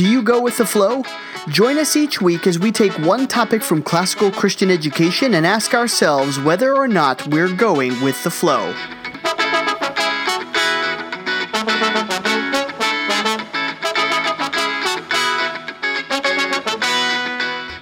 [0.00, 1.02] Do you go with the flow?
[1.48, 5.74] Join us each week as we take one topic from classical Christian education and ask
[5.74, 8.74] ourselves whether or not we're going with the flow.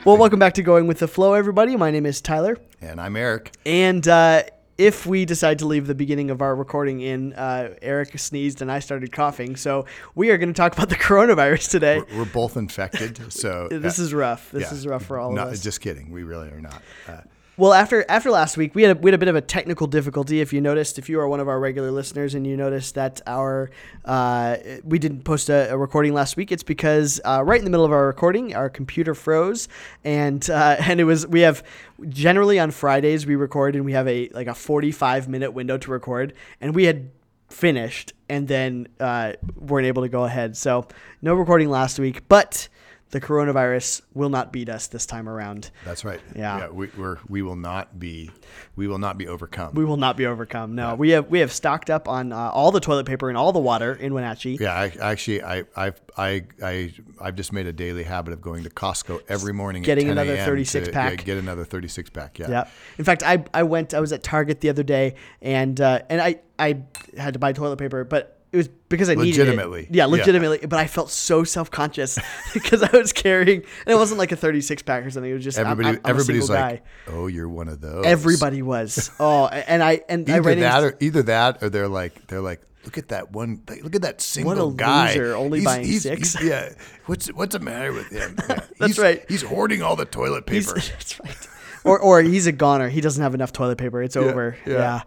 [0.04, 1.76] Well, welcome back to Going with the Flow, everybody.
[1.76, 2.58] My name is Tyler.
[2.80, 3.52] And I'm Eric.
[3.64, 4.42] And uh,
[4.78, 8.70] if we decide to leave the beginning of our recording in, uh, Eric sneezed and
[8.70, 9.56] I started coughing.
[9.56, 9.84] So
[10.14, 11.98] we are going to talk about the coronavirus today.
[12.12, 14.50] We're, we're both infected, so this uh, is rough.
[14.52, 15.62] This yeah, is rough for all of us.
[15.62, 16.10] Just kidding.
[16.10, 16.80] We really are not.
[17.06, 17.20] Uh,
[17.58, 19.88] Well, after after last week, we had a, we had a bit of a technical
[19.88, 20.40] difficulty.
[20.40, 23.20] If you noticed, if you are one of our regular listeners and you noticed that
[23.26, 23.72] our
[24.04, 27.70] uh, we didn't post a, a recording last week, it's because uh, right in the
[27.72, 29.66] middle of our recording, our computer froze,
[30.04, 31.64] and uh, and it was we have
[32.08, 35.76] generally on Fridays we record and we have a like a forty five minute window
[35.78, 37.10] to record, and we had
[37.48, 40.56] finished and then uh, weren't able to go ahead.
[40.56, 40.86] So
[41.22, 42.68] no recording last week, but
[43.10, 45.70] the coronavirus will not beat us this time around.
[45.84, 46.20] that's right.
[46.36, 46.68] Yeah.
[46.68, 48.30] we, we're we will not be
[48.76, 49.74] we will not be overcome.
[49.74, 50.74] We will not be overcome.
[50.74, 53.52] No, we have we have stocked up on uh, all the toilet paper and all
[53.52, 54.58] the water in Wenatchee.
[54.60, 58.64] yeah, I, actually, I, I've, I, I, I've just made a daily habit of going
[58.64, 61.10] to Costco every morning, and Getting at 10 another 36 pack.
[61.10, 62.38] Yeah, get another 36 pack.
[62.38, 62.50] Yeah.
[62.50, 62.68] Yeah.
[62.98, 63.94] In fact, I I went.
[63.94, 66.82] I was at Target the other day, and uh, and I I
[67.16, 69.56] had to buy toilet paper, but it was because I needed it.
[69.90, 70.06] Yeah, Yeah.
[70.06, 70.58] legitimately.
[70.66, 72.18] But I felt so self conscious
[72.54, 75.30] because I was carrying, and it wasn't like a thirty six pack or something.
[75.30, 76.82] It was just I'm- Everybody, I'm, I'm a everybody's like, guy.
[77.08, 79.10] "Oh, you're one of those." Everybody was.
[79.20, 82.26] Oh, and I and I either ran that into, or either that or they're like
[82.28, 86.32] they're like look at that one look at that single guy loser, only buying six."
[86.34, 86.72] he's- yeah
[87.04, 89.24] what's what's the matter with him Yeah, That's he's- right.
[89.28, 91.48] he's hoarding all the toilet He's- paper that's right.
[91.84, 92.88] Or, or he's a goner.
[92.88, 94.02] He doesn't have enough toilet paper.
[94.02, 94.56] It's over.
[94.66, 95.02] Yeah.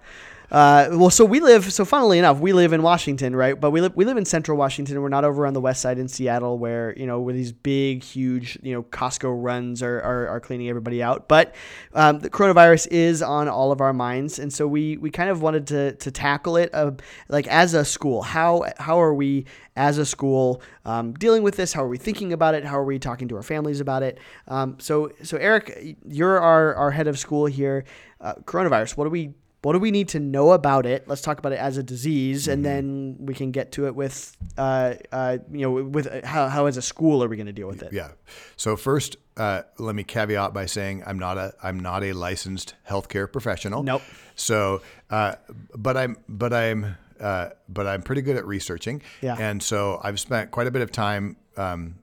[0.52, 1.72] Uh, well, so we live.
[1.72, 3.58] So funnily enough, we live in Washington, right?
[3.60, 5.02] But we live we live in Central Washington.
[5.02, 8.04] We're not over on the west side in Seattle, where you know where these big,
[8.04, 11.30] huge, you know, Costco runs are are, are cleaning everybody out.
[11.30, 11.56] But
[11.94, 15.42] um, the coronavirus is on all of our minds, and so we we kind of
[15.42, 16.92] wanted to to tackle it, uh,
[17.30, 18.22] like as a school.
[18.22, 19.46] How how are we
[19.78, 21.72] as a school um, dealing with this?
[21.72, 22.66] How are we thinking about it?
[22.66, 24.20] How are we talking to our families about it?
[24.50, 27.86] Um, so, so Eric, you're our, our head of school here.
[28.20, 28.98] Uh, coronavirus.
[28.98, 29.34] What do we
[29.64, 31.08] what do we need to know about it?
[31.08, 34.36] Let's talk about it as a disease, and then we can get to it with,
[34.58, 37.54] uh, uh, you know, with uh, how, how as a school are we going to
[37.54, 37.94] deal with it?
[37.94, 38.10] yeah
[38.56, 42.74] so first uh, let me caveat by saying i'm not a i'm not a licensed
[42.90, 44.02] healthcare professional Nope.
[44.36, 45.36] so uh,
[45.76, 49.36] but i'm but i'm uh, but i'm pretty good at researching Yeah.
[49.40, 51.96] and so i've spent quite a bit of time um,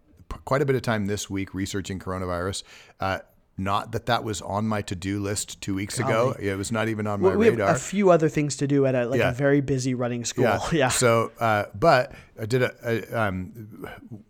[0.44, 2.62] quite a bit of time this week researching coronavirus
[3.00, 3.18] uh,
[3.58, 6.34] not that that was on my to-do list two weeks ago.
[6.38, 7.74] It was not even on my we have radar.
[7.74, 9.30] a few other things to do at a like Yeah.
[9.30, 10.58] a very busy running school.
[10.72, 10.88] Yeah.
[10.88, 13.86] So, uh, but I did a, a um,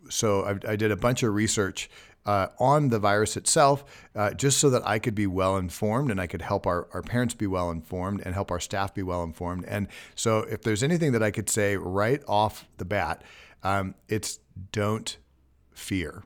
[0.08, 1.90] so I, I did a bunch of research
[2.24, 3.84] uh, on the virus itself,
[4.14, 7.02] uh, just so that I could be well informed and I could help our, our
[7.02, 9.64] parents be well informed and help our staff be well informed.
[9.66, 13.22] And so, if there's anything that I could say right off the bat,
[13.62, 14.40] um, it's
[14.72, 15.16] don't
[15.72, 16.22] fear.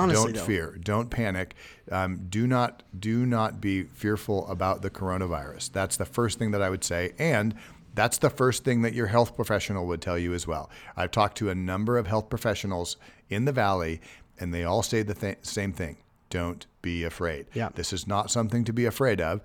[0.00, 0.46] Honestly, don't though.
[0.46, 0.78] fear.
[0.82, 1.54] Don't panic.
[1.90, 5.72] Um, do not do not be fearful about the coronavirus.
[5.72, 7.54] That's the first thing that I would say, and
[7.94, 10.70] that's the first thing that your health professional would tell you as well.
[10.96, 12.96] I've talked to a number of health professionals
[13.28, 14.00] in the valley,
[14.38, 15.96] and they all say the th- same thing:
[16.30, 17.46] don't be afraid.
[17.52, 17.70] Yeah.
[17.74, 19.40] This is not something to be afraid of.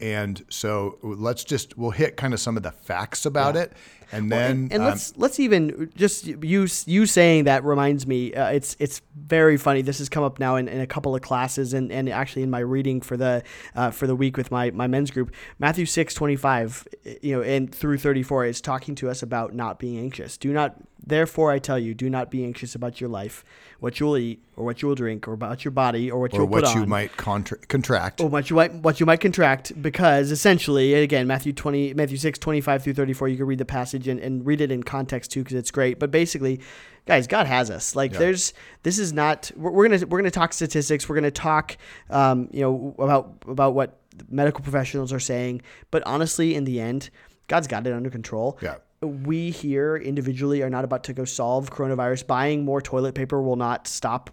[0.00, 3.72] And so let's just we'll hit kind of some of the facts about it,
[4.12, 8.48] and then and um, let's let's even just you you saying that reminds me uh,
[8.48, 9.82] it's it's very funny.
[9.82, 12.50] This has come up now in, in a couple of classes and, and actually in
[12.50, 13.42] my reading for the
[13.76, 15.32] uh, for the week with my, my men's group.
[15.58, 16.88] Matthew 6 25
[17.22, 20.36] you know and through 34 is talking to us about not being anxious.
[20.36, 20.76] Do not
[21.06, 23.44] therefore i tell you do not be anxious about your life
[23.80, 26.34] what you will eat or what you will drink or about your body or what
[26.34, 26.88] or you'll put what you on.
[26.88, 28.20] might contra- contract.
[28.20, 32.38] or what you might what you might contract because essentially again Matthew 20 Matthew 6
[32.38, 35.40] 25 through 34 you can read the passage and, and read it in context too
[35.42, 36.60] because it's great but basically
[37.06, 38.52] guys God has us like there's
[38.82, 41.76] this is not we're, we're gonna we're gonna talk statistics we're gonna talk
[42.10, 43.98] um, you know about about what
[44.28, 47.10] medical professionals are saying but honestly in the end
[47.48, 48.76] God's got it under control Yeah.
[49.00, 52.26] we here individually are not about to go solve coronavirus.
[52.26, 54.30] Buying more toilet paper will not stop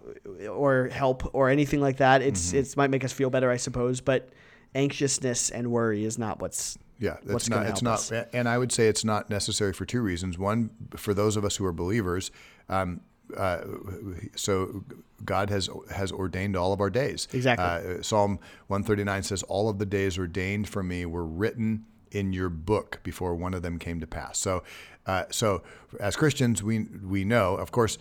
[0.48, 2.22] or help or anything like that.
[2.22, 2.58] It's Mm-hmm.
[2.58, 4.28] it's might make us feel better, I suppose, but
[4.74, 7.66] anxiousness and worry is not what's Yeah, it's not.
[7.66, 8.12] It's not, us.
[8.32, 10.38] and I would say it's not necessary for two reasons.
[10.38, 12.30] One, for those of us who are believers,
[12.68, 13.00] um,
[13.36, 13.60] uh,
[14.34, 14.84] so
[15.24, 17.28] God has has ordained all of our days.
[17.32, 17.64] Exactly.
[17.64, 21.84] Uh, Psalm one thirty nine says, "All of the days ordained for me were written
[22.10, 24.38] in your book before one of them came to pass.
[24.38, 24.62] So,
[25.06, 25.62] uh, so
[26.00, 27.98] as Christians, we we know, of course,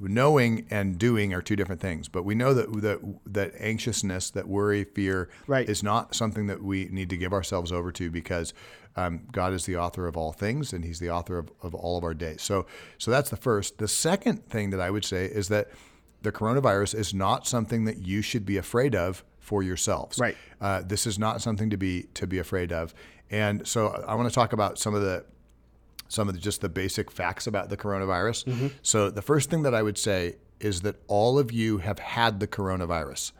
[0.00, 2.08] knowing and doing are two different things.
[2.08, 5.68] But we know that that that anxiousness, that worry, fear, Right.
[5.68, 8.52] is not something that we need to give ourselves over to because
[8.96, 11.96] um, God is the author of all things and He's the author of, of all
[11.96, 12.42] of our days.
[12.42, 12.66] So,
[12.98, 13.78] so that's the first.
[13.78, 15.68] The second thing that I would say is that
[16.22, 20.18] the coronavirus is not something that you should be afraid of for yourselves.
[20.18, 20.36] Right.
[20.60, 22.92] Uh, this is not something to be to be afraid of.
[23.30, 25.24] And so I want to talk about some of the
[26.08, 28.72] some of the, just the basic facts about the coronavirus.
[28.82, 32.40] So the first thing that I would say is that all of you have had
[32.40, 33.30] the coronavirus.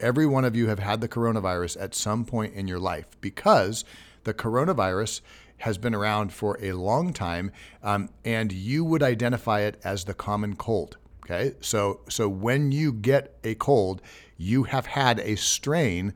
[0.00, 3.84] Every one of you have had the coronavirus at some point in your life because
[4.24, 5.20] the coronavirus
[5.58, 7.50] has been around for a long time,
[7.82, 10.98] um, and you would identify it as the common cold.
[11.24, 14.02] Okay, so so when you get a cold,
[14.36, 16.12] you have had a strain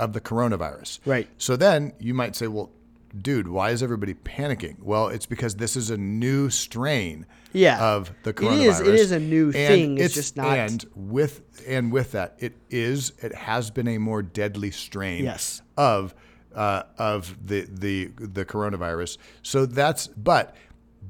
[0.00, 0.98] of the coronavirus.
[1.06, 1.28] Right.
[1.38, 2.70] So then you might say, well,
[3.20, 4.76] dude, why is everybody panicking?
[4.82, 7.80] Well, it's because this is a new strain Yeah.
[7.94, 8.68] of the coronavirus.
[8.68, 12.36] is- it is a new And thing, it's just not- And with and with that,
[12.38, 15.60] it is it has been a more deadly strain Yes.
[15.76, 16.14] of
[16.54, 19.18] uh, of the the the coronavirus.
[19.42, 20.56] So that's but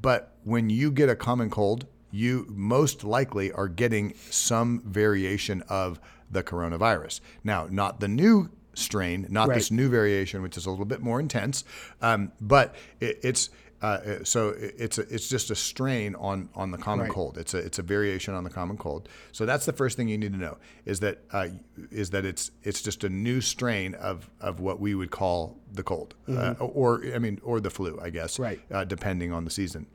[0.01, 5.99] but when you get a common cold, you most likely are getting some variation of
[6.31, 7.21] the coronavirus.
[7.43, 9.55] Now, not the new strain, not Right.
[9.55, 11.63] this new variation, which is a little bit more intense,
[12.01, 13.49] um, but it, it's.
[13.83, 17.11] Uh, so it- it's a, it's just a strain on on the common Right.
[17.15, 17.35] cold.
[17.39, 19.09] It's a it's a variation on the common cold.
[19.31, 21.47] So that's the first thing you need to know is that uh,
[21.89, 25.81] is that it's it's just a new strain of of what we would call the
[25.81, 28.43] cold, uh, or I mean, or the flu, I guess, Mm-hmm.
[28.43, 28.59] Right.
[28.71, 29.87] uh, depending on the season.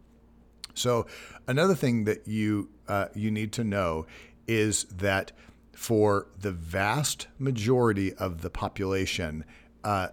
[0.75, 1.07] So
[1.47, 4.07] another thing that you uh, you need to know
[4.49, 5.31] is that
[5.77, 9.45] for the vast majority of the population,
[9.85, 10.09] uh,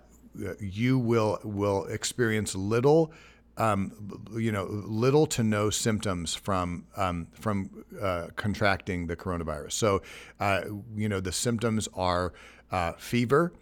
[0.59, 3.11] you will will experience little.
[3.55, 3.91] Um,
[4.35, 9.73] you know, little to no symptoms from um, from uh, contracting the coronavirus.
[9.73, 10.01] So,
[10.39, 10.61] uh,
[10.95, 12.33] you know, the symptoms are
[12.71, 13.53] uh, fever,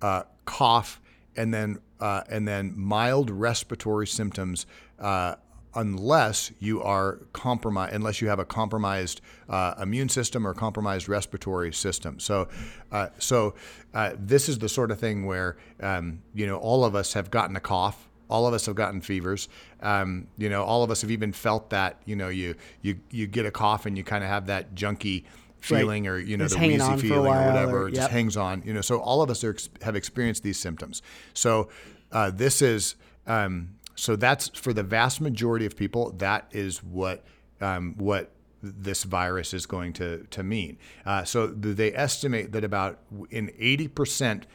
[0.00, 1.02] uh, cough,
[1.36, 4.66] and then uh, and then mild respiratory symptoms,
[4.98, 5.34] uh,
[5.76, 11.72] unless you are compromised, unless you have a compromised uh, immune system or compromised respiratory
[11.72, 12.18] system.
[12.18, 12.48] So,
[12.90, 13.54] uh, so
[13.94, 17.30] uh, this is the sort of thing where um, you know all of us have
[17.30, 18.08] gotten a cough.
[18.28, 19.48] All of us have gotten fevers.
[19.82, 22.00] Um, you know, all of us have even felt that.
[22.06, 25.24] You know, you you you get a cough and you kind of have that junky
[25.60, 27.82] feeling, or you know, It's the wheezy on for a feeling, or whatever.
[27.82, 28.62] or- it just hangs on.
[28.64, 31.02] You know, so all of us are, have experienced these symptoms.
[31.34, 31.68] So
[32.12, 32.94] uh, this is
[33.26, 36.12] um, so that's for the vast majority of people.
[36.18, 37.24] That is what
[37.60, 38.30] um, what
[38.62, 40.78] this virus is going to to mean.
[41.04, 43.00] Uh, so they estimate that about
[43.30, 44.46] in eighty percent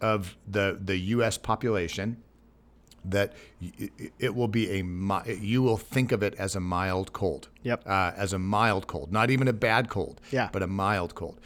[0.00, 1.36] of the the U.S.
[1.38, 2.16] population
[3.04, 4.82] that it- it will be a
[5.38, 7.48] you will think of it as a mild cold.
[7.62, 7.82] Yep.
[7.86, 10.20] Uh, as a mild cold, not even a bad cold.
[10.30, 10.48] Yeah.
[10.52, 11.38] But a mild cold.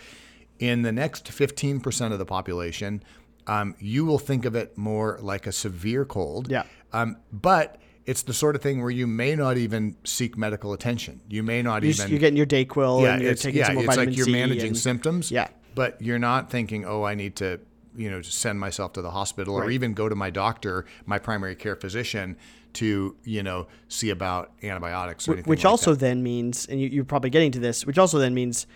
[0.61, 3.03] In the next 15% of the population,
[3.47, 6.51] um, you will think of it more like a severe cold.
[6.51, 6.65] Yeah.
[6.93, 11.21] Um, but it's the sort of thing where you may not even seek medical attention.
[11.29, 12.11] You may not You're, even.
[12.11, 14.17] you're getting your Dayquil yeah, and you're it's, taking yeah, some more it's vitamin like
[14.17, 15.31] you're C managing and- symptoms.
[15.31, 15.49] Yeah.
[15.75, 17.61] But you're not thinking, oh, I need to,
[17.95, 21.19] you know, to send myself to the hospital or even go to my doctor, my
[21.19, 22.37] primary care physician,
[22.75, 25.49] to you know see about antibiotics or anything.
[25.49, 26.01] which like also that.
[26.01, 28.67] then means, and you, you're probably getting to this, which also then means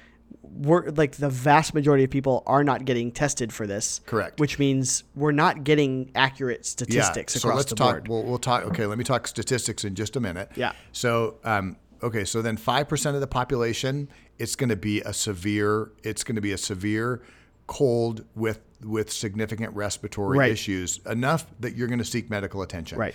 [0.43, 4.01] we're like the vast majority of people are not getting tested for this.
[4.07, 4.39] Correct.
[4.41, 7.41] Which means we're not getting accurate statistics yeah.
[7.41, 7.91] So across let's the talk.
[7.95, 8.09] board.
[8.09, 8.65] We'll, we'll talk.
[8.65, 10.51] Okay, let me talk statistics in just a minute.
[10.57, 10.73] Yeah.
[10.93, 14.09] So, um, okay, so then five percent of the population,
[14.39, 15.93] it's going to be a severe.
[16.03, 17.23] It's going to be a severe
[17.67, 20.51] cold with with significant respiratory Right.
[20.51, 22.99] issues, enough that you're going to seek medical attention.
[22.99, 23.15] Right.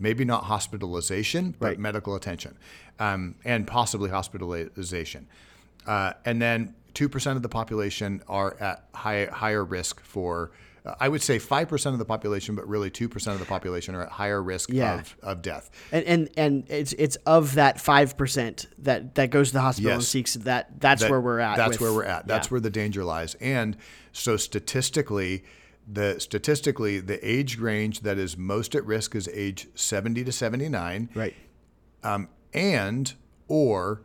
[0.00, 1.78] Maybe not hospitalization, but Right.
[1.78, 2.58] medical attention,
[2.98, 5.28] um, and possibly hospitalization.
[5.86, 10.52] Uh, and then two percent of the population are at high, higher risk for.
[10.86, 13.46] uh, I would say five percent of the population, but really two percent of the
[13.46, 15.00] population are at higher risk Yeah.
[15.00, 15.70] of, of death.
[15.92, 19.92] and, and and it's it's of that five percent that that goes to the hospital
[19.92, 20.80] and seeks that.
[20.80, 21.56] That's That- where we're at.
[21.56, 22.26] That's with- where we're at.
[22.26, 22.52] That's yeah.
[22.52, 23.34] where the danger lies.
[23.40, 23.76] And
[24.12, 25.44] so statistically,
[25.90, 31.10] the statistically the age range that is most at risk is age 70 to 79,
[31.14, 31.34] right.
[32.02, 33.12] um, and
[33.48, 34.02] or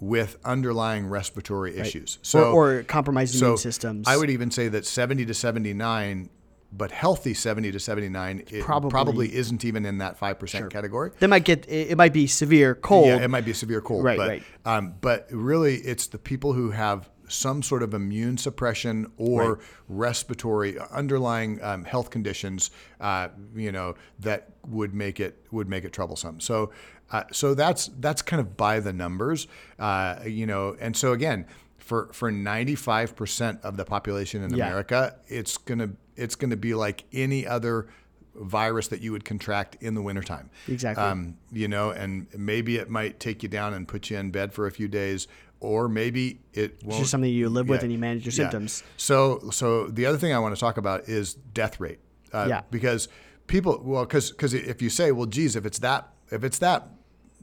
[0.00, 2.18] with underlying respiratory issues.
[2.22, 4.08] So or, or compromised so immune systems.
[4.08, 6.30] I would even say that 70 to 79
[6.72, 11.12] but healthy 70 to 79 it Probably- probably, isn't even in that 5% category.
[11.18, 13.06] They might get it, it might be severe cold.
[13.06, 14.42] Yeah, it might be severe cold, Right, but right.
[14.66, 20.78] Um, but really, it's the people who have some sort of immune suppression or respiratory
[20.90, 22.70] underlying um, health conditions,
[23.00, 26.40] uh, you know, that would make it would make it troublesome.
[26.40, 26.70] So,
[27.12, 29.46] uh, so that's that's kind of by the numbers,
[29.78, 31.46] uh, you know, and so again.
[31.78, 34.66] For, for 95% of the population in Yeah.
[34.66, 37.88] America, it's gonna it's gonna be like any other
[38.34, 40.50] virus that you would contract in the wintertime.
[40.68, 41.02] Exactly.
[41.02, 44.52] Um, you know, and maybe it might take you down and put you in bed
[44.52, 45.28] for a few days,
[45.60, 46.92] or maybe it won't.
[46.92, 48.36] It's just something you live with and you manage your yeah.
[48.36, 48.82] symptoms.
[48.96, 51.98] So, so the other thing I want to talk about is death rate.
[52.32, 52.62] Uh, Yeah.
[52.70, 53.08] Because
[53.46, 56.88] people, well, because because if you say, well, geez, if it's that if it's that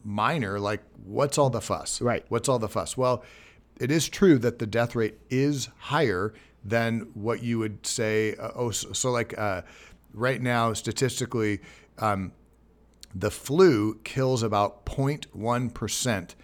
[0.03, 2.01] minor, like what's all the fuss?
[2.01, 2.25] Right.
[2.29, 2.95] What's all the fuss?
[2.95, 3.23] Well,
[3.79, 8.35] it is true that the death rate is higher than what you would say.
[8.35, 9.63] Uh, oh, so, so like uh,
[10.13, 11.59] right now, statistically,
[11.99, 12.31] um,
[13.13, 16.35] the flu kills about 0.1 percent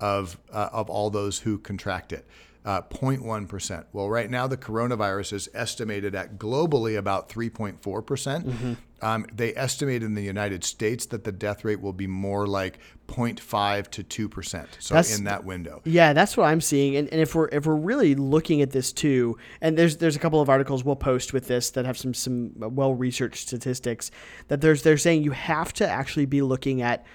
[0.00, 2.26] of uh, of all those who contract it.
[2.64, 3.86] Uh, 0.1 percent.
[3.92, 8.76] Well, right now the coronavirus is estimated at globally about 3.4 percent.
[9.00, 12.80] Um, they estimate in the United States that the death rate will be more like
[13.06, 14.68] 0.5 to 2 percent.
[14.80, 15.80] So That's- in that window.
[15.84, 16.96] Yeah, that's what I'm seeing.
[16.96, 20.18] And, and if we're if we're really looking at this too, and there's there's a
[20.18, 24.10] couple of articles we'll post with this that have some some well researched statistics
[24.48, 27.06] that there's they're saying you have to actually be looking at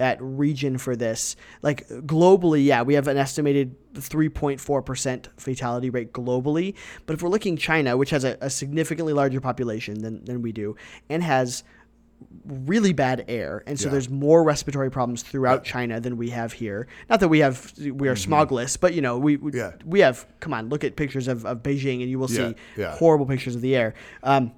[0.00, 1.36] at region for this.
[1.62, 6.74] Like globally, yeah, we have an estimated 3.4% fatality rate globally.
[7.06, 10.52] But if we're looking China, which has a, a significantly larger population than, than we
[10.52, 10.76] do,
[11.08, 11.62] and has
[12.44, 13.92] really bad air, and so Yeah.
[13.92, 16.86] there's more respiratory problems throughout China than we have here.
[17.10, 19.58] Not that we have we are smogless, but you know we we, Mm-hmm.
[19.58, 19.72] Yeah.
[19.84, 20.26] we have.
[20.40, 22.96] Come on, look at pictures of, of Beijing, and you will see yeah.
[22.96, 23.94] horrible pictures of the air.
[24.22, 24.52] Um,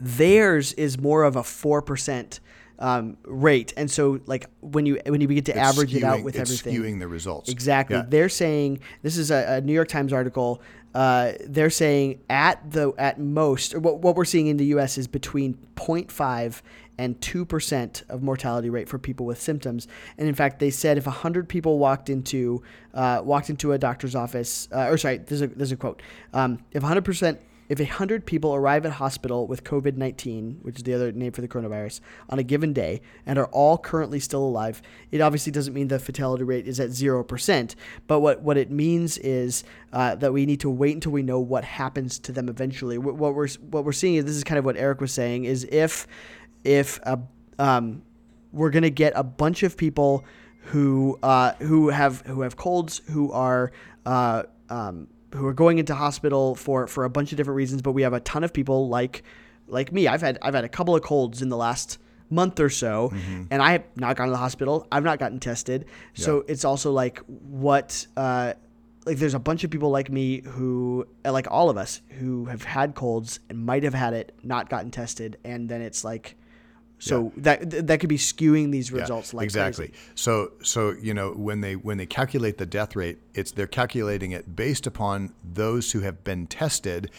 [0.00, 2.40] theirs is more of a four percent
[2.82, 6.34] um, rate, and so like when you when you begin to average it out with
[6.34, 7.48] it's everything, skewing the results.
[7.48, 7.96] Exactly.
[7.96, 8.04] Yeah.
[8.06, 10.60] They're saying this is a, a New York Times article.
[10.92, 14.98] Uh, they're saying at the at most, or what, what we're seeing in the U.S.
[14.98, 16.60] is between 0.5
[16.98, 19.86] and 2 percent of mortality rate for people with symptoms.
[20.18, 24.16] And in fact, they said if 100 people walked into uh, walked into a doctor's
[24.16, 26.02] office, uh, or sorry, there's a there's a quote.
[26.34, 27.40] Um, if 100 percent
[27.72, 31.40] if 100 people arrive at hospital with COVID 19, which is the other name for
[31.40, 35.72] the coronavirus, on a given day and are all currently still alive, it obviously doesn't
[35.72, 37.74] mean the fatality rate is at 0%.
[38.06, 41.40] But what, what it means is uh, that we need to wait until we know
[41.40, 42.98] what happens to them eventually.
[42.98, 45.46] What, what, we're, what we're seeing, is this is kind of what Eric was saying,
[45.46, 46.06] is if,
[46.64, 47.20] if a,
[47.58, 48.02] um,
[48.52, 50.26] we're going to get a bunch of people
[50.64, 53.72] who, uh, who, have, who have colds, who are.
[54.04, 57.92] Uh, um, who are going into hospital for for a bunch of different reasons, but
[57.92, 59.22] we have a ton of people like
[59.68, 60.06] like me.
[60.08, 61.98] I've had I've had a couple of colds in the last
[62.30, 63.10] month or so,
[63.50, 64.86] and I have not gone to the hospital.
[64.90, 65.86] I've not gotten tested.
[66.14, 68.54] So it's also like what uh,
[69.04, 72.62] like there's a bunch of people like me who like all of us who have
[72.62, 76.36] had colds and might have had it, not gotten tested, and then it's like.
[77.02, 79.88] So that that could be skewing these Yeah, results like exactly.
[79.88, 80.00] crazy.
[80.14, 84.30] So so you know when they when they calculate the death rate, it's they're calculating
[84.30, 87.10] it based upon those who have been tested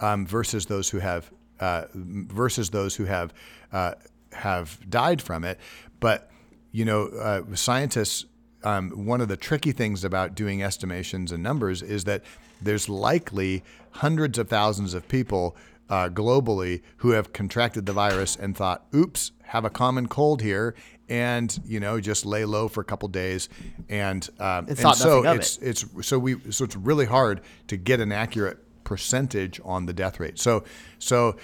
[0.00, 1.30] um, versus those who have
[1.60, 3.32] uh, versus those who have
[3.72, 3.94] uh,
[4.32, 5.60] have died from it.
[6.00, 6.30] But
[6.72, 8.24] you know, uh, scientists.
[8.64, 12.24] Um, one of the tricky things about doing estimations and numbers is that
[12.60, 15.56] there's likely hundreds of thousands of people
[15.88, 20.74] uh, globally who have contracted the virus and thought, "Oops, have a common cold here,"
[21.08, 23.48] and you know just lay low for a couple days,
[23.88, 27.76] and um, and so nothing of it's it's so we so it's really hard to
[27.76, 30.38] get an accurate percentage on the death rate.
[30.38, 30.64] So
[30.98, 31.36] so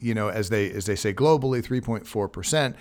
[0.00, 2.76] you know as they as they say globally, three point four percent.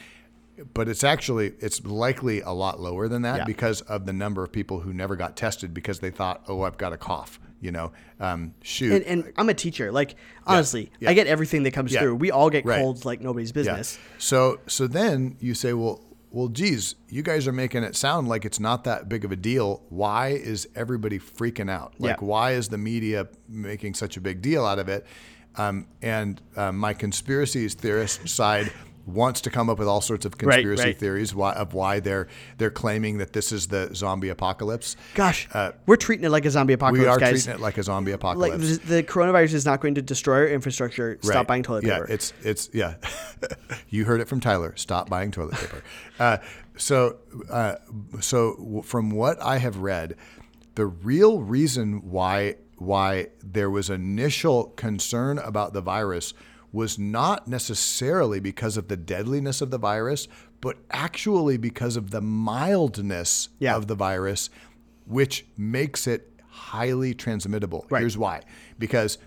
[0.76, 3.46] But it's actually it's likely a lot lower than that Yeah.
[3.46, 6.78] because of the number of people who never got tested because they thought, oh, I've
[6.78, 7.40] got a cough.
[7.62, 8.92] You know, um, shoot.
[8.92, 9.92] And, and I'm a teacher.
[9.92, 10.16] Like
[10.46, 11.12] honestly, yeah.
[11.12, 12.02] I get everything that comes Yeah.
[12.02, 12.16] through.
[12.16, 12.82] We all get Right.
[12.82, 13.54] colds like nobody's Yeah.
[13.54, 14.00] business.
[14.18, 18.46] So so then you say, well, well, geez, you guys are making it sound like
[18.46, 19.84] it's not that big of a deal.
[19.90, 21.94] Why is everybody freaking out?
[22.00, 22.26] Like, Yeah.
[22.26, 25.06] why is the media making such a big deal out of it?
[25.58, 28.72] Um, and uh, my conspiracy theorist side
[29.06, 30.98] wants to come up with all sorts of conspiracy right.
[30.98, 32.28] theories why, of why they're
[32.58, 34.96] they're claiming that this is the zombie apocalypse.
[35.16, 35.48] Gosh,
[35.86, 37.44] we're treating it like a zombie apocalypse, Uh, we are guys.
[37.44, 38.78] treating it like a zombie apocalypse.
[38.80, 41.18] the, the coronavirus is not going to destroy our infrastructure.
[41.22, 41.48] Stop Right.
[41.48, 42.08] buying toilet yeah, paper.
[42.12, 42.96] it's it's yeah.
[43.90, 44.74] you heard it from Tyler.
[44.76, 45.84] Stop buying toilet paper.
[46.20, 46.38] Uh,
[46.78, 47.18] so
[47.50, 47.76] uh,
[48.20, 50.16] so from what I have read,
[50.76, 56.34] the real reason why why there was initial concern about the virus
[56.72, 60.28] was not necessarily because of the deadliness of the virus,
[60.62, 63.76] but actually because of the mildness Yeah.
[63.76, 64.50] of the virus,
[65.06, 67.86] which makes it highly transmittable.
[67.90, 68.00] Right.
[68.02, 68.42] Here's why:
[68.80, 69.18] because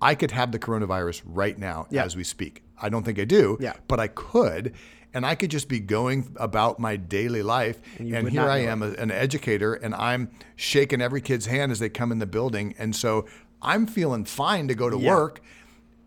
[0.00, 2.04] I could have the coronavirus right now Yeah.
[2.04, 2.62] as we speak.
[2.80, 3.74] I don't think I do, Yeah.
[3.88, 4.74] but I could.
[5.14, 8.82] And I could just be going about my daily life, and, would here I am,
[8.82, 12.74] a- an educator, and I'm shaking every kid's hand as they come in the building,
[12.78, 13.26] and so
[13.62, 15.14] I'm feeling fine to go to Yeah.
[15.16, 15.40] work,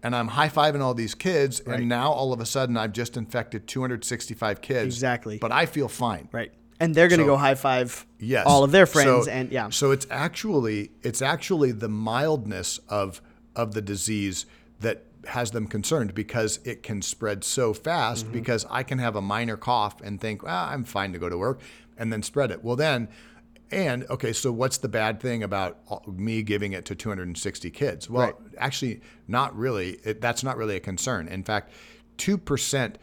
[0.04, 1.80] and I'm high fiving all these kids, Right.
[1.80, 5.38] and now all of a sudden I've just infected 265 kids, Exactly.
[5.38, 6.52] But I feel fine, Right.
[6.80, 8.44] And they're going to So- go high five Yes.
[8.48, 9.70] all of their friends So- and yeah.
[9.70, 13.22] So it's actually it's actually the mildness of
[13.56, 14.46] of the disease
[14.80, 18.34] that has them concerned because it can spread so fast Mm-hmm.
[18.34, 21.38] because I can have a minor cough and think, ah, I'm fine to go to
[21.38, 21.60] work
[21.98, 22.64] and then spread it.
[22.64, 23.08] Well then
[23.72, 28.10] and okay, so what's the bad thing about me giving it to 260 kids?
[28.10, 28.36] Well, Right.
[28.58, 30.00] actually, not really.
[30.04, 31.28] It, that's not really a concern.
[31.28, 31.72] In fact,
[32.18, 32.98] two percent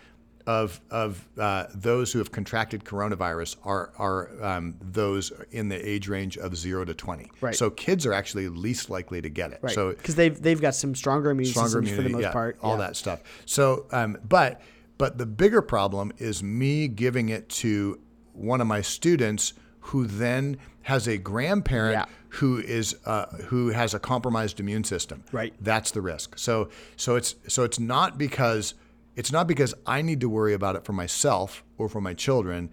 [0.47, 6.09] of of uh, those who have contracted coronavirus are are um, those in the age
[6.09, 7.31] range of zero to 20.
[7.43, 7.55] Right.
[7.55, 9.59] So kids are actually least likely to get it.
[9.61, 9.75] Right.
[9.75, 12.33] So because they've they've got some stronger immune stronger systems immunity, for the most yeah,
[12.33, 12.59] part.
[12.63, 12.87] all yeah.
[12.87, 13.23] that stuff.
[13.45, 14.63] So, um, but
[14.97, 18.01] but the bigger problem is me giving it to
[18.33, 22.05] one of my students who then has a grandparent Yeah.
[22.39, 25.25] who is uh, who has a compromised immune system.
[25.33, 25.55] Right.
[25.61, 26.39] That's the risk.
[26.39, 28.75] So so it's so it's not because
[29.17, 32.71] it's not because I need to worry about it for myself or for my children,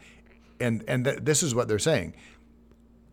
[0.59, 2.13] and and th- this is what they're saying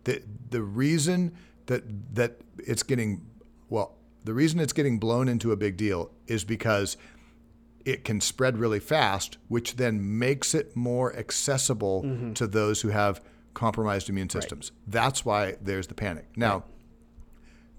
[0.04, 1.32] the the reason
[1.66, 1.82] that
[2.14, 3.24] that it's getting
[3.70, 3.94] well
[4.24, 6.96] the reason it's getting blown into a big deal is because
[7.84, 12.02] it can spread really fast which then makes it more accessible
[12.34, 13.20] to those who have
[13.54, 14.72] compromised immune systems.
[14.86, 16.26] That's why there's the panic.
[16.36, 16.64] Now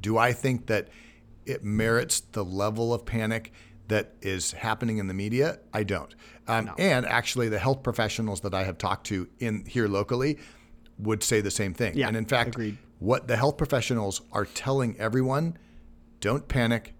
[0.03, 0.89] do i think that
[1.45, 3.51] it merits the level of panic
[3.87, 5.59] that is happening in the media?
[5.73, 6.13] I don't.
[6.47, 10.37] Um, and actually the health professionals that i have talked to in here locally
[10.99, 11.97] would say the same thing.
[11.97, 12.77] Yeah, and in fact agreed.
[12.99, 15.57] what the health professionals are telling everyone
[16.19, 16.93] don't panic.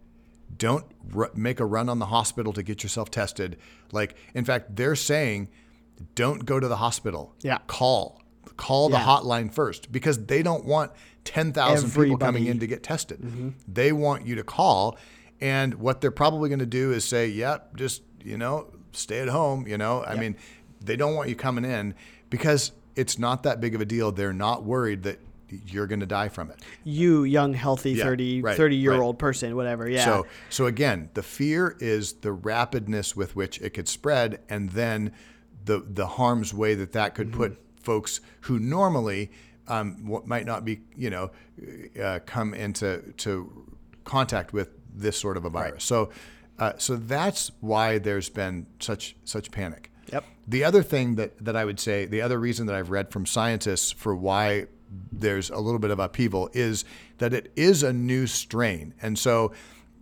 [0.58, 3.58] Don't r- make a run on the hospital to get yourself tested.
[3.92, 5.50] Like in fact they're saying
[6.16, 7.34] don't go to the hospital.
[7.42, 7.60] Yeah.
[7.68, 8.23] call
[8.58, 9.06] call the Yeah.
[9.06, 10.92] hotline first because they don't want
[11.24, 13.20] 10,000 people coming in to get tested.
[13.20, 13.50] Mm-hmm.
[13.68, 14.98] They want you to call
[15.42, 19.30] and what they're probably going to do is say yep just you know stay at
[19.30, 20.04] home you know?
[20.04, 20.36] I mean
[20.82, 21.96] they don't want you coming in
[22.30, 24.12] because it's not that big of a deal.
[24.12, 25.20] They're not worried that
[25.66, 26.60] you're going to die from it.
[26.84, 29.00] You young healthy Yeah, 30 right, 30 year right.
[29.00, 30.06] old person whatever yeah.
[30.06, 35.12] So, so again, the fear is the rapidness with which it could spread, and then
[35.66, 37.62] the the harm's way that that could put mm-hmm.
[37.84, 39.32] Folks who normally
[39.68, 41.32] um, what might not be, you know,
[42.02, 43.68] uh, come into to
[44.04, 45.84] contact with this sort of a virus.
[45.84, 46.10] So,
[46.60, 49.92] uh, so that's why there's been such such panic.
[50.12, 50.26] Yep.
[50.48, 53.26] The other thing that, that I would say, the other reason that I've read from
[53.26, 54.68] scientists for why
[55.12, 56.86] there's a little bit of upheaval is
[57.18, 58.94] that it is a new strain.
[59.02, 59.54] And so,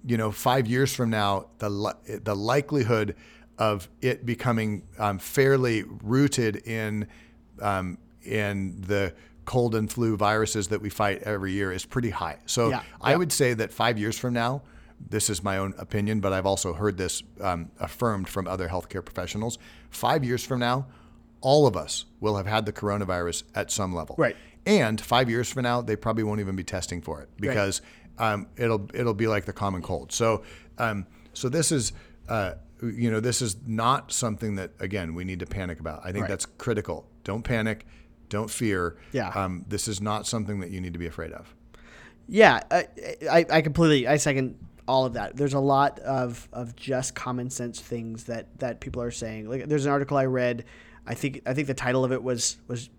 [0.06, 3.16] you know, five years from now, the, li- the likelihood
[3.58, 7.08] of it becoming um, fairly rooted in,
[7.62, 9.14] um, in the
[9.46, 12.38] cold and flu viruses that we fight every year is pretty high.
[12.46, 12.84] So Yeah.
[13.02, 13.20] I Yep.
[13.20, 14.62] would say that five years from now,
[15.10, 19.04] this is my own opinion, but I've also heard this um, affirmed from other healthcare
[19.04, 19.58] professionals.
[19.90, 20.86] Five years from now,
[21.42, 24.16] all of us will have had the coronavirus at some level.
[24.18, 24.36] Right.
[24.68, 27.82] And five years from now, they probably won't even be testing for it because
[28.20, 30.12] um, it'll it'll be like the common cold.
[30.12, 30.44] So
[30.78, 31.94] um, so this is.
[32.30, 36.02] Uh, you know, this is not something that again we need to panic about.
[36.04, 36.30] I think Right.
[36.30, 37.08] that's critical.
[37.24, 37.86] Don't panic,
[38.30, 38.98] don't fear.
[39.12, 39.30] Yeah.
[39.30, 41.54] Um, this is not something that you need to be afraid of.
[42.28, 42.88] Yeah, I,
[43.30, 45.36] I, I completely I second all of that.
[45.36, 49.48] There's a lot of, of just common sense things that, that people are saying.
[49.50, 50.66] Like there's an article I read.
[51.06, 52.90] I think I think the title of it was was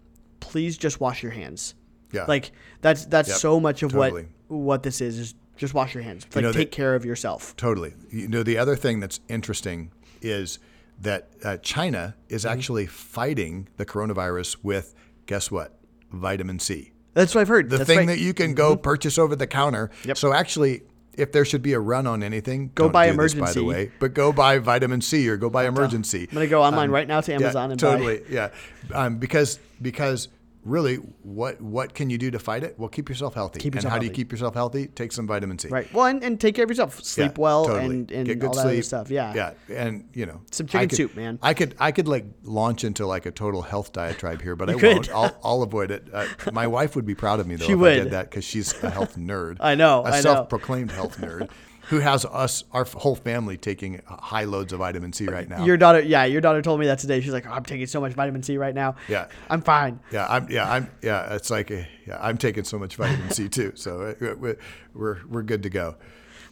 [0.41, 1.75] please just wash your hands.
[2.13, 2.25] Yeah.
[2.27, 4.27] Like that's that's Yep, so much of totally.
[4.49, 6.27] what what this is is just wash your hands.
[6.35, 7.57] Like know, take the- care of yourself.
[7.57, 7.95] Totally.
[8.11, 10.59] You know, the other thing that's interesting is
[11.01, 12.53] that uh, China is Mm-hmm.
[12.53, 14.95] actually fighting the coronavirus with,
[15.27, 15.79] guess what?
[16.11, 16.91] Vitamin C.
[17.15, 17.71] That's what I've heard.
[17.71, 18.03] The That's thing right.
[18.09, 18.09] Mm-hmm.
[18.11, 19.91] that you can go purchase over the counter.
[20.05, 20.17] Yep.
[20.17, 20.83] So actually,
[21.17, 23.93] if there should be a run on anything, Go buy do this, by the way.
[24.01, 26.23] But go buy vitamin C or go buy Emergen-C.
[26.23, 27.91] I'm gonna go online right now to Amazon yeah, and buy.
[27.93, 28.49] totally, yeah,
[28.95, 30.29] um, because because
[30.65, 32.79] really, what what can you do to fight it?
[32.79, 33.59] Well, keep yourself healthy.
[33.61, 34.87] Keep and yourself how do you keep yourself healthy?
[34.89, 35.69] Take some vitamin C.
[35.69, 35.93] Right.
[35.93, 36.97] Well, and, and take care of yourself.
[36.97, 37.85] Yeah, Sleep well totally.
[37.97, 38.73] and, and Get good all that sleep.
[38.75, 39.11] other stuff.
[39.11, 39.35] Yeah.
[39.35, 41.39] Yeah, and you know, Some chicken could- soup, man.
[41.43, 44.75] I could I could like launch into like a total health diatribe here, but I
[44.75, 44.83] could.
[44.95, 45.11] won't.
[45.11, 46.07] I'll, I'll avoid it.
[46.13, 48.45] Uh, my wife would be proud of me though She if I did that because
[48.45, 49.57] she's a health nerd.
[49.61, 50.21] I know, a I know.
[50.21, 51.51] self-proclaimed health nerd.
[51.93, 55.63] who has us, our whole family, taking high loads of vitamin C right now.
[55.63, 57.21] Your daughter, yeah, your daughter told me that today.
[57.21, 58.97] She's like, oh, I'm taking so much vitamin C right now.
[59.09, 59.27] Yeah.
[59.51, 60.01] I'm fine.
[60.11, 60.51] yeah, I'm.
[60.51, 60.91] Yeah, I'm.
[61.03, 61.85] Yeah, it's like, yeah,
[62.19, 63.73] I'm taking so much vitamin C too.
[63.75, 64.59] So uh, we're
[64.95, 65.97] we're we're good to go.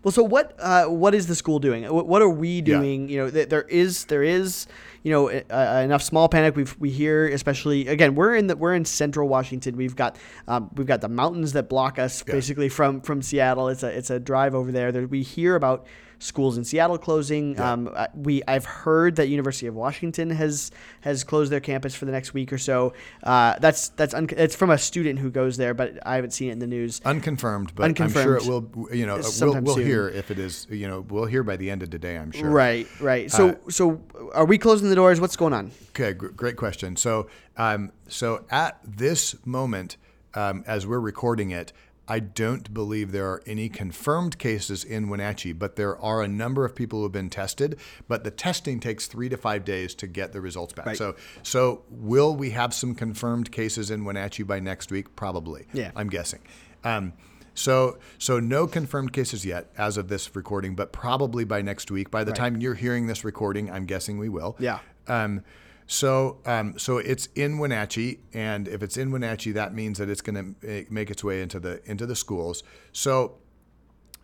[0.02, 0.54] Well, so what?
[0.58, 1.84] Uh, what is the school doing?
[1.84, 3.08] What, are we doing?
[3.10, 4.66] You know, th- there is there is
[5.02, 6.56] you know uh, enough small panic.
[6.56, 9.76] We we hear especially again we're in the we're in central Washington.
[9.76, 10.16] We've got
[10.48, 13.68] um, we've got the mountains that block us basically from from Seattle.
[13.68, 14.90] It's a it's a drive over there.
[14.90, 15.86] there we hear about
[16.20, 17.58] schools in Seattle closing.
[17.58, 22.04] Um, uh, we I've heard that University of Washington has has closed their campus for
[22.04, 22.92] the next week or so.
[23.24, 26.50] Uh, that's that's un- it's from a student who goes there, but I haven't seen
[26.50, 27.00] it in the news.
[27.04, 28.70] Unconfirmed, but I'm sure it will.
[28.92, 30.66] You know, we'll, we'll hear if it is.
[30.70, 32.16] You know, we'll hear by the end of today.
[32.16, 32.48] I'm sure.
[32.48, 33.30] Right, right.
[33.30, 34.00] So so
[34.34, 35.20] are we closing the doors?
[35.20, 35.72] What's going on?
[35.90, 36.96] Okay, gr- great question.
[36.96, 39.96] So, um, so at this moment,
[40.34, 41.72] um, as we're recording it,
[42.10, 46.64] I don't believe there are any confirmed cases in Wenatchee, but there are a number
[46.64, 47.78] of people who have been tested.
[48.08, 50.86] But the testing takes three to five days to get the results back.
[50.86, 50.96] Right.
[50.96, 55.14] So, so will we have some confirmed cases in Wenatchee by next week?
[55.14, 55.68] Probably.
[55.72, 55.92] Yeah.
[55.94, 56.40] I'm guessing.
[56.82, 57.12] Um,
[57.54, 62.10] so, so no confirmed cases yet as of this recording, but probably by next week.
[62.10, 64.56] By the time you're hearing this recording, I'm guessing we will.
[64.58, 64.80] Yeah.
[65.06, 65.44] Um,
[65.92, 70.20] so, um, so it's in Wenatchee, and if it's in Wenatchee, that means that it's
[70.20, 72.62] going to make its way into the into the schools.
[72.92, 73.38] So,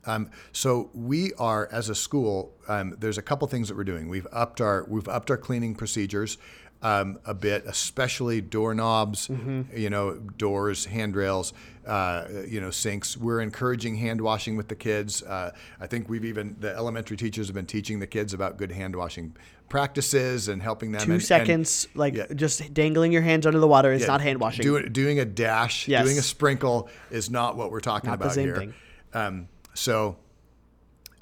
[0.05, 2.55] um, so we are as a school.
[2.69, 4.09] Um, there's a couple things that we're doing.
[4.09, 6.39] We've upped our we've upped our cleaning procedures
[6.83, 9.29] um, a bit, especially doorknobs,
[9.75, 11.53] you know, doors, handrails,
[11.87, 13.17] uh, you know, sinks.
[13.17, 15.23] We're encouraging hand washing with the kids.
[15.23, 18.73] Uh, I think we've even the elementary teachers have been teaching the kids about good
[18.73, 19.35] hand washing
[19.69, 21.01] practices and helping them.
[21.01, 22.27] Two and- and- seconds, like yeah.
[22.35, 24.63] just dangling your hands under the water is yeah, not hand washing.
[24.63, 26.05] Doing, doing a dash, Yes.
[26.05, 28.57] doing a sprinkle is not what we're talking Not the about same here.
[28.57, 28.75] thing.
[29.15, 30.17] Um, so,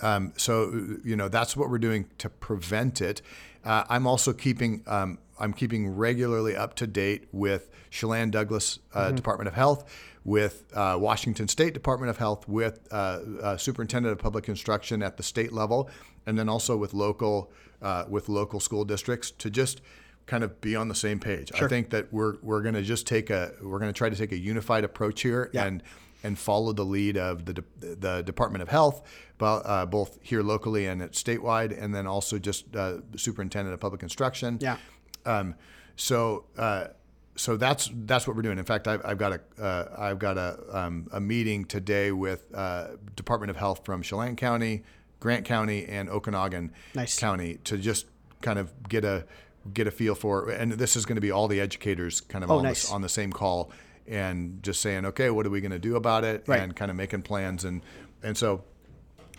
[0.02, 3.22] um, so you know that's what we're doing to prevent it.
[3.64, 9.06] Uh, I'm also keeping um, I'm keeping regularly up to date with Chelan Douglas uh,
[9.06, 9.16] Mm-hmm.
[9.16, 9.84] Department of Health,
[10.24, 15.16] with uh, Washington State Department of Health, with uh, uh, Superintendent of Public Instruction at
[15.16, 15.90] the state level,
[16.26, 19.82] and then also with local uh, with local school districts to just
[20.26, 21.52] kind of be on the same page.
[21.60, 24.16] I think that we're we're going to just take a we're going to try to
[24.16, 25.66] take a unified approach here Yeah.
[25.66, 25.82] and
[26.22, 29.02] and follow the lead of the de- the Department of Health,
[29.40, 34.02] uh, both here locally and at statewide, and then also just uh, Superintendent of Public
[34.02, 34.56] Instruction.
[34.62, 34.78] Yeah.
[35.26, 35.54] Um,
[35.96, 36.88] so uh,
[37.36, 38.58] so that's that's what we're doing.
[38.58, 42.46] In fact, I've, I've got a uh, I've got a um, a meeting today with
[42.54, 44.82] uh, Department of Health from Chelan County,
[45.20, 47.18] Grant County, and Okanogan Nice.
[47.18, 48.06] County to just
[48.40, 49.24] kind of get a
[49.72, 50.50] get a feel for.
[50.50, 52.88] And this is going to be all the educators kind of Oh, on, nice.
[52.88, 53.70] the, on the same call
[54.06, 56.60] and just saying, okay, what are we going to do about it, Right.
[56.60, 57.80] and kind of making plans and
[58.22, 58.62] and so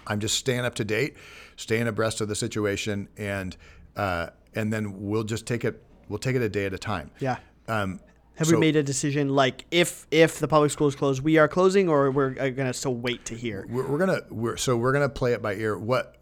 [0.08, 1.16] I'm just staying up to date,
[1.56, 3.56] staying abreast of the situation, and
[3.96, 5.82] uh, and then we'll just take it.
[6.10, 7.12] We'll take it a day at a time.
[7.20, 7.38] Yeah.
[7.68, 8.00] Um,
[8.36, 11.48] Have so we made a decision like if if the public schools close, we are
[11.48, 13.66] closing, or we're uh, gonna still wait to hear?
[13.70, 15.78] We're, we're gonna we're so we're gonna play it by ear.
[15.78, 16.18] What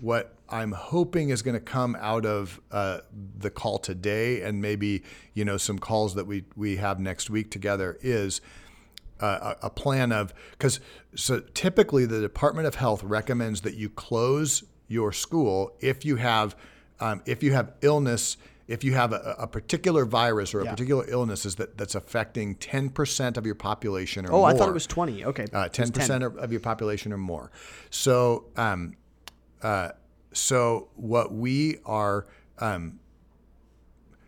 [0.00, 3.00] what I'm hoping is going to come out of uh,
[3.38, 7.50] the call today, and maybe you know some calls that we we have next week
[7.50, 8.40] together is.
[9.20, 10.80] Uh, a a plan of because
[11.14, 16.56] so typically the Department of Health recommends that you close your school if you have
[17.00, 20.70] um, if you have illness if you have a, a particular virus or a Yeah.
[20.70, 24.38] particular illness is that that's affecting 10% of your population or more.
[24.38, 25.24] Oh, more I thought it was twenty.
[25.24, 27.50] Okay, uh, ten percent of, of your population or more.
[27.90, 28.96] So, um,
[29.62, 29.90] uh,
[30.32, 32.26] so what we are,
[32.58, 33.00] um,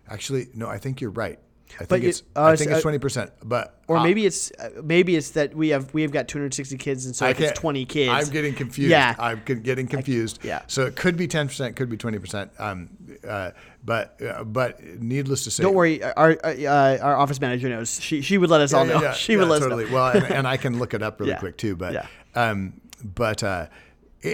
[0.08, 1.38] actually, no, I think you're right.
[1.80, 4.24] I think you- it's uh, I think uh, it's twenty percent, but Or uh, maybe
[4.24, 7.30] it's uh, maybe it's that we have we have got 260 kids, and so I
[7.30, 8.10] if it's twenty kids.
[8.10, 8.90] I'm getting confused.
[8.90, 9.14] Yeah.
[9.18, 10.38] I'm getting confused.
[10.42, 10.62] yeah.
[10.68, 12.50] So it could be ten percent, could be twenty percent.
[12.58, 12.88] Um,
[13.28, 13.50] uh,
[13.84, 18.00] but uh, but needless to say, Don't worry, our uh, our office manager knows.
[18.00, 19.02] She she would let us all know.
[19.02, 19.84] yeah, she yeah, would let totally.
[19.84, 19.96] us know.
[19.96, 21.38] well, and, and I can look it up really Yeah.
[21.38, 21.76] quick too.
[21.76, 22.06] But Yeah.
[22.34, 23.66] um, but uh,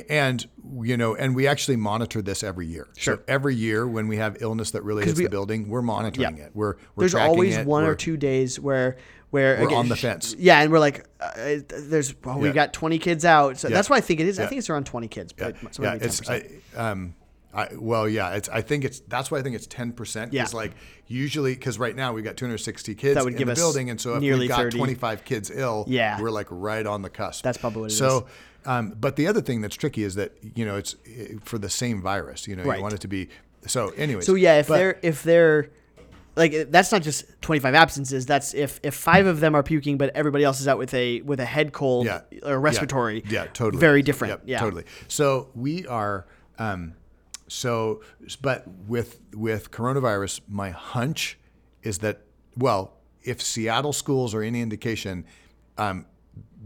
[0.09, 0.47] and
[0.83, 2.88] you know, and we actually monitor this every year.
[2.97, 3.16] Sure.
[3.16, 6.37] So every year when we have illness that really hits we- the building, we're monitoring
[6.38, 6.45] Yeah.
[6.45, 6.51] it.
[6.55, 7.66] We're we're There's always it.
[7.66, 8.97] one or We're- two days where
[9.31, 10.37] where We're again, on the fence.
[10.38, 11.33] Yeah, and we're like, uh,
[11.68, 12.55] there's well, we Yeah.
[12.55, 13.75] got 20 kids out, so Yeah.
[13.75, 14.38] that's why I think it is.
[14.38, 15.33] I think it's around 20 kids.
[15.33, 16.61] But so yeah, it's 10%.
[16.77, 17.14] I, um,
[17.55, 18.49] I, well, yeah, it's.
[18.51, 19.01] I think it's.
[19.09, 20.33] That's why I think it's ten percent.
[20.33, 20.42] Yeah.
[20.42, 20.73] Because like
[21.07, 23.90] usually, because right now we've got 260 kids That would in give the us building,
[23.90, 24.79] and so if we've got 30.
[24.79, 26.18] 25 kids ill, Yeah.
[26.21, 27.42] we're like right on the cusp.
[27.45, 28.27] That's probably what it so,
[28.64, 31.70] Um, but the other thing that's tricky is that you know it's uh, for the
[31.70, 32.46] same virus.
[32.46, 32.77] You know, Right.
[32.77, 33.29] you want it to be.
[33.66, 34.27] So, anyways.
[34.27, 35.70] So yeah, if but- they're if they're
[36.35, 38.25] like that's not just 25 absences.
[38.27, 41.20] That's if if five of them are puking, but everybody else is out with a
[41.22, 42.20] with a head cold Yeah.
[42.44, 43.22] or respiratory.
[43.29, 43.81] Yeah, totally.
[43.81, 44.31] Very different.
[44.33, 44.85] Yep, yeah, totally.
[45.09, 46.27] So we are.
[46.59, 46.94] Um,
[47.48, 48.03] so,
[48.40, 51.38] but with with coronavirus, my hunch
[51.83, 52.20] is that
[52.57, 55.27] well, if Seattle schools are any indication,
[55.77, 56.07] um,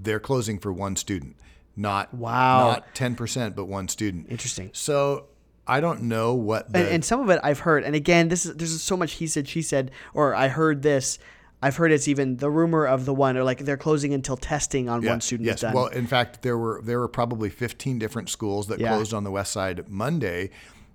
[0.01, 1.37] they're closing for one student,
[1.77, 2.69] not Wow.
[2.71, 4.27] not ten percent, but one student.
[4.31, 4.71] Interesting.
[4.73, 5.27] So
[5.67, 7.85] I don't know what the and, and some of it I've heard.
[7.85, 11.19] And again, this is there's so much he said, she said, or I heard this.
[11.63, 14.89] I've heard it's even the rumor of the one, or like they're closing until testing
[14.89, 15.57] on one student yes.
[15.57, 15.75] is done.
[15.75, 18.89] Well, in fact, there were there were probably 15 different schools that Yeah.
[18.89, 20.51] closed on the west side Monday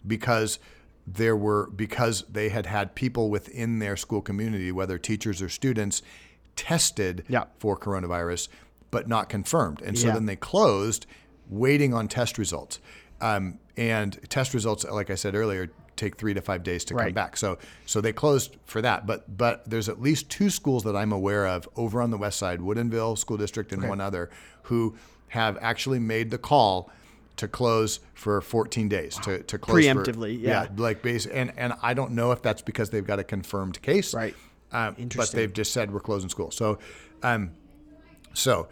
[0.06, 0.60] because
[1.08, 6.04] there were because they had had people within their school community, whether teachers or students,
[6.56, 7.46] tested Yeah.
[7.58, 8.48] for coronavirus,
[8.92, 10.14] but not confirmed, and so Yeah.
[10.14, 11.06] then they closed,
[11.50, 12.80] waiting on test results.
[13.22, 17.14] Um, and test results, like I said earlier, take three to five days to come
[17.14, 17.38] back.
[17.38, 19.06] So so they closed for that.
[19.06, 22.38] But but there's at least two schools that I'm aware of over on the west
[22.40, 24.30] side, Woodinville School District and one other,
[24.64, 24.96] who
[25.30, 26.90] have actually made the call
[27.38, 30.68] to close for 14 days to, to close for- Preemptively, yeah.
[30.76, 34.14] like base and and I don't know if that's because they've got a confirmed case,
[34.14, 34.36] Right.
[34.74, 36.50] Um, but they've just said we're closing school.
[36.52, 36.80] So,
[37.24, 37.52] um,
[38.34, 38.68] so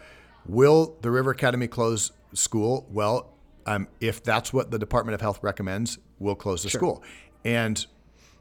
[0.45, 2.87] will the River Academy close school?
[2.89, 3.33] Well,
[3.65, 7.03] um, if that's what the Department of Health recommends, we'll close the school.
[7.45, 7.85] And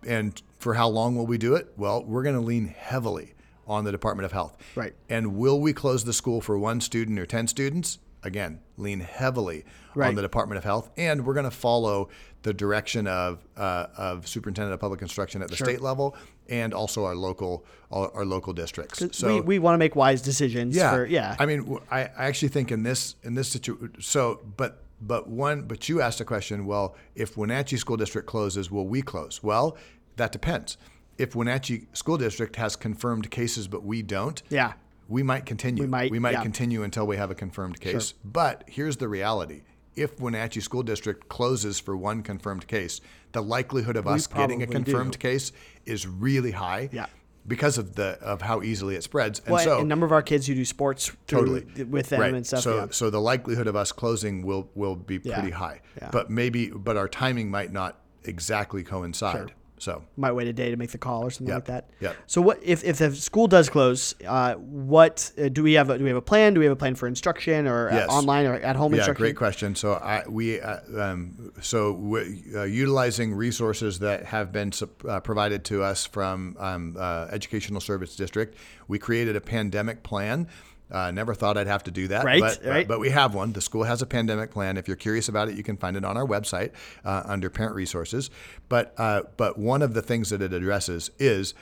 [0.06, 1.72] and for how long will we do it?
[1.76, 3.34] Well, we're going to lean heavily
[3.66, 4.56] on the Department of Health.
[4.74, 4.94] Right.
[5.08, 7.98] And will we close the school for one student or 10 students?
[8.22, 10.08] Again, lean heavily Right.
[10.08, 10.90] on the Department of Health.
[10.96, 12.08] And we're going to follow
[12.42, 16.16] the direction of, uh, of Superintendent of Public Instruction at the state level
[16.48, 19.02] and also our local our, local districts.
[19.12, 20.76] So we, we want to make wise decisions.
[20.76, 21.36] yeah, For, yeah.
[21.38, 25.62] I mean, I, I actually think in this in this situation, so but but one,
[25.62, 26.66] but you asked a question.
[26.66, 29.42] Well, if Wenatchee School District closes, will we close?
[29.42, 29.76] Well,
[30.16, 30.76] that depends.
[31.16, 34.74] If Wenatchee School District has confirmed cases, but we don't, yeah.
[35.08, 35.84] we might continue.
[35.84, 36.42] We might, We yeah.
[36.42, 38.08] continue until we have a confirmed case.
[38.08, 38.18] Sure.
[38.24, 39.62] But here's the reality:
[39.98, 43.00] if Wenatchee School District closes for one confirmed case,
[43.32, 44.92] the likelihood of us getting a probably do.
[44.92, 45.52] confirmed case
[45.84, 46.88] is really high.
[46.92, 47.06] Yeah.
[47.46, 50.20] Because of the of how easily it spreads, and Well, so a number of our
[50.20, 52.34] kids who do sports through- totally with them right.
[52.34, 52.60] and stuff.
[52.60, 52.86] So yeah.
[52.90, 55.34] so the likelihood of us closing will will be Yeah.
[55.40, 55.80] pretty high.
[55.96, 56.10] Yeah.
[56.12, 59.52] But maybe but our timing might not exactly coincide.
[59.78, 61.56] So might wait a day to make the call or something Yep.
[61.56, 61.90] like that.
[62.00, 62.16] Yep.
[62.26, 64.14] So what if, if the school does close?
[64.26, 65.90] Uh, what uh, do we have?
[65.90, 66.54] A, do we have a plan?
[66.54, 68.08] Do we have a plan for instruction or uh, Yes.
[68.10, 69.22] online or at home yeah, instruction?
[69.22, 69.74] great question.
[69.74, 74.72] So I we uh, um, so we, uh, utilizing resources that have been
[75.08, 78.56] uh, provided to us from um, uh, Educational Service District,
[78.88, 80.48] we created a pandemic plan.
[80.90, 82.88] Uh, never thought I'd have to do that, Right, But, right.
[82.88, 83.52] but we have one.
[83.52, 84.76] The school has a pandemic plan.
[84.76, 86.72] If you're curious about it, you can find it on our website
[87.04, 88.30] uh, under Parent Resources.
[88.68, 91.54] But uh, but one of the things that it addresses is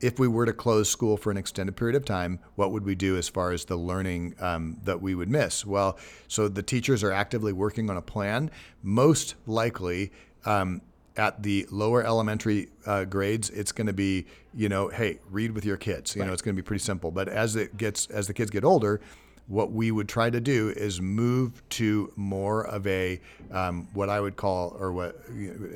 [0.00, 2.94] if we were to close school for an extended period of time, what would we
[2.94, 5.64] do as far as the learning um, that we would miss?
[5.64, 5.96] Well,
[6.28, 8.50] so the teachers are actively working on a plan.
[8.82, 10.12] Most likely,
[10.44, 10.82] um,
[11.16, 15.64] at the lower elementary uh, grades, it's going to be, you know, hey, read with
[15.64, 16.16] your kids.
[16.16, 17.10] You know, it's going to be pretty simple.
[17.10, 19.00] But as it gets, as the kids get older,
[19.46, 24.18] what we would try to do is move to more of a um, what I
[24.18, 25.20] would call, or what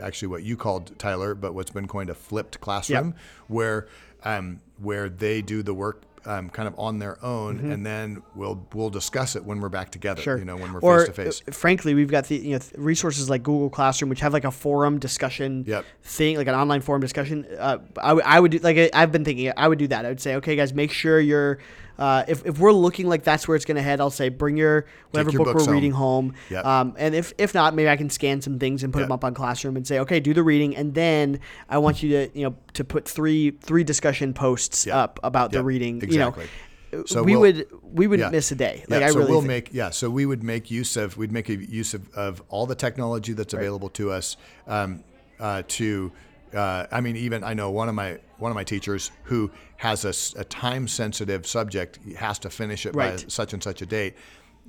[0.03, 3.15] actually what you called Tyler, but what's been coined a flipped classroom,
[3.49, 3.87] where
[4.25, 8.67] um, where they do the work um, kind of on their own, and then we'll
[8.75, 10.21] we'll discuss it when we're back together.
[10.21, 10.25] Mm-hmm.
[10.25, 10.39] Sure.
[10.39, 11.57] You know, when we're face to face.
[11.59, 14.51] Frankly, we've got the you know th- resources like Google Classroom, which have like a
[14.51, 15.85] forum discussion Yep.
[16.03, 17.47] thing, like an online forum discussion.
[17.59, 19.53] Uh, I, w- I would do like I've been thinking.
[19.57, 20.05] I would do that.
[20.05, 21.59] I would say, okay, guys, make sure you're.
[21.99, 24.57] Uh, if, if we're looking like that's where it's going to head, I'll say bring
[24.57, 25.73] your whatever your book we're home.
[25.75, 26.35] reading home.
[26.49, 26.65] Yep.
[26.65, 29.25] Um, and if, if not, maybe I can scan some things and put them up
[29.25, 32.45] on Classroom and say, okay, do the reading, and then I want you to you
[32.45, 34.95] know to put three three discussion posts Yep.
[34.97, 36.01] up about the reading.
[36.03, 36.45] Exactly.
[36.93, 38.37] You know, So we we'll- would we wouldn't Yeah.
[38.37, 38.85] miss a day.
[38.89, 41.17] Like yeah, I so really we'll think- make yeah, so we would make use of
[41.17, 45.03] we'd make use of, of all the technology that's available to us um,
[45.41, 46.13] uh, to
[46.55, 50.05] uh, I mean even I know one of my one of my teachers who has
[50.37, 54.15] a time sensitive subject has to finish it by such and such a date.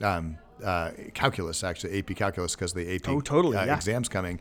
[0.02, 3.76] Um, uh, calculus actually AP calculus because the AP Oh, totally, uh, yeah.
[3.76, 4.39] exams coming.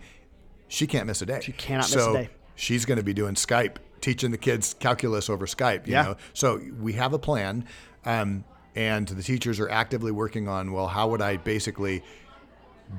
[0.68, 1.40] She can't miss a day.
[1.42, 2.28] She cannot miss a so day.
[2.56, 5.86] She's going to be doing Skype, teaching the kids calculus over Skype.
[5.86, 6.02] You Yeah.
[6.02, 7.64] know, so we have a plan,
[8.04, 10.72] um, and the teachers are actively working on.
[10.72, 12.02] Well, how would I basically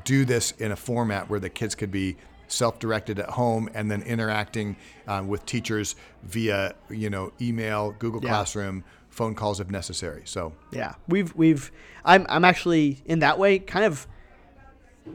[0.06, 2.16] do this in a format where the kids could be
[2.50, 4.76] self-directed at home and then interacting
[5.08, 8.30] um, with teachers via, you know, email, Google Yeah.
[8.30, 10.24] Classroom, phone calls if necessary.
[10.26, 11.72] So Yeah, we've we've
[12.04, 14.06] I'm I'm actually in that way kind of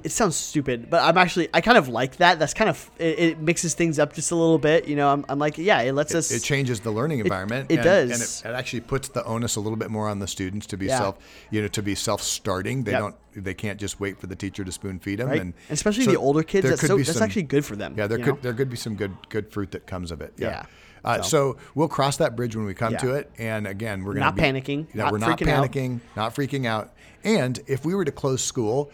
[0.02, 2.38] it sounds stupid, but I'm actually I kind of like that.
[2.38, 4.88] That's kind of it, it mixes things up just a little bit.
[4.88, 6.30] You know, I'm, I'm like, yeah, it lets us.
[6.30, 7.70] It changes the learning environment.
[7.70, 8.11] it and, does.
[8.44, 10.76] and it, it actually puts the onus a little bit more on the students to
[10.76, 10.98] be Yeah.
[10.98, 11.18] self,
[11.50, 12.85] you know, to be self-starting.
[12.85, 13.00] They Yep.
[13.00, 15.28] don't, they can't just wait for the teacher to spoon feed them.
[15.28, 15.40] right?
[15.40, 16.68] And especially so the older kids.
[16.68, 17.94] That's so that's some- actually good for them.
[17.96, 18.40] Yeah, there could know?
[18.42, 20.33] there could be some good good fruit that comes of it.
[20.37, 20.48] Yeah.
[20.48, 20.66] Yeah.
[21.04, 21.59] Uh, so.
[21.74, 22.98] we'll cross that bridge when we come Yeah.
[23.00, 23.30] to it.
[23.37, 25.70] And again, we're gonna Not be, panicking, Yeah, not we're not freaking out.
[25.70, 26.94] panicking, not freaking out.
[27.24, 28.90] And if we were to close school,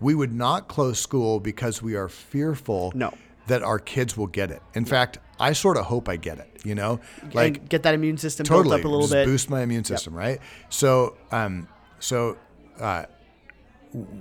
[0.00, 3.12] we would not close school because we are fearful No.
[3.46, 4.62] that our kids will get it.
[4.74, 6.50] In fact, I sort of hope I get it.
[6.64, 7.00] You know,
[7.34, 9.26] like and get that immune system totally built up a little bit.
[9.26, 10.40] boost my immune system, right?
[10.70, 12.38] So, um, so
[12.80, 13.04] uh,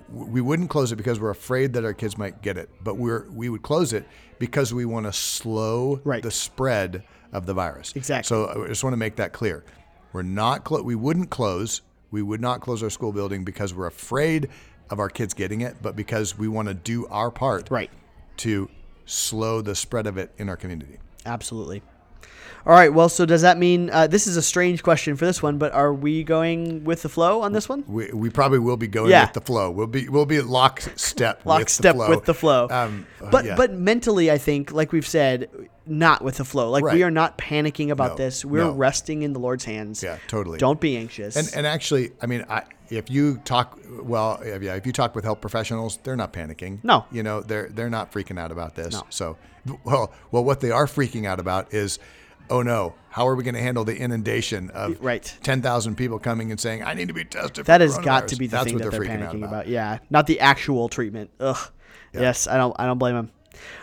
[0.10, 3.30] we wouldn't close it because we're afraid that our kids might get it, but we're
[3.32, 4.06] we would close it
[4.40, 6.22] because we want to slow Right.
[6.22, 7.94] the spread of the virus.
[7.96, 8.28] Exactly.
[8.28, 9.64] So I just want to make that clear.
[10.12, 11.82] We're not we wouldn't close.
[12.12, 14.50] We would not close our school building because we're afraid
[14.94, 17.92] of our kids getting it, but because we want to do our part Right.
[18.38, 18.70] to
[19.06, 20.98] slow the spread of it in our community.
[21.26, 21.82] Absolutely.
[22.66, 22.94] All right.
[22.94, 25.58] Well, so does that mean uh, this is a strange question for this one?
[25.58, 27.84] But are we going with the flow on this one?
[27.86, 29.26] We, we probably will be going Yeah.
[29.26, 29.70] with the flow.
[29.70, 32.16] We'll be we'll be lockstep Lockstep with the flow.
[32.16, 32.68] with the flow.
[32.70, 33.56] Um, but yeah.
[33.58, 35.50] but mentally, I think, like we've said,
[35.86, 36.70] not with the flow.
[36.70, 36.94] Like Right.
[36.96, 38.46] we are not panicking about No, this.
[38.46, 38.72] We're no.
[38.72, 40.02] resting in the Lord's hands.
[40.02, 40.58] Yeah, totally.
[40.58, 41.36] Don't be anxious.
[41.36, 42.64] And and actually, I mean, I,
[42.98, 46.80] if you talk well, yeah, if you talk with health professionals, they're not panicking.
[46.84, 47.06] No.
[47.12, 48.94] you know, they're they're not freaking out about this.
[48.94, 49.04] No.
[49.10, 49.38] So,
[49.84, 52.00] well, well, what they are freaking out about is,
[52.50, 55.38] oh no, how are we going to handle the inundation of Right.
[55.44, 57.66] ten thousand people coming and saying I need to be tested?
[57.66, 59.68] that has got to be the That's thing what that they're, freaking panicking out about.
[59.68, 61.30] Yeah, not the actual treatment.
[61.40, 61.58] Ugh.
[62.14, 62.22] Yeah.
[62.22, 62.76] Yes, I don't.
[62.78, 63.32] I don't blame them.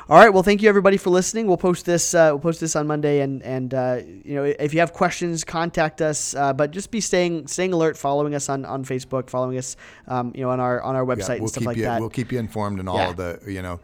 [0.09, 0.31] All right.
[0.33, 1.47] Well, thank you everybody for listening.
[1.47, 2.15] We'll post this.
[2.15, 5.45] Uh, we'll post this on Monday, and and uh, you know if you have questions,
[5.45, 6.35] contact us.
[6.35, 9.77] Uh, but just be staying staying alert, following us on, on Facebook, following us,
[10.09, 11.83] um, you know, on our on our website Yeah, and we'll stuff keep like you
[11.85, 12.01] that.
[12.01, 13.13] we'll keep you informed and all Yeah.
[13.13, 13.81] the you know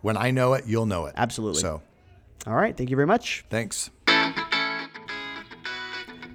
[0.00, 1.14] when I know it, you'll know it.
[1.16, 1.60] Absolutely.
[1.60, 1.82] So
[2.46, 2.76] All right.
[2.76, 3.44] Thank you very much.
[3.50, 3.90] thanks.